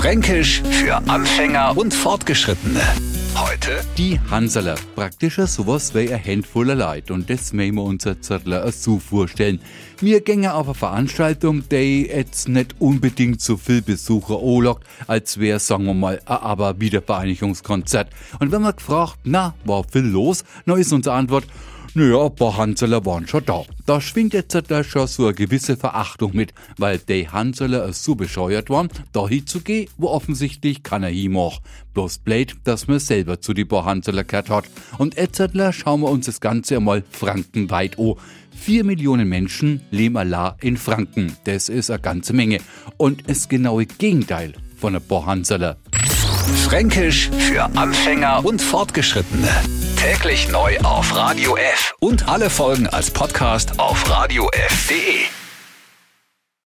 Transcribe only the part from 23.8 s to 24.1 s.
Da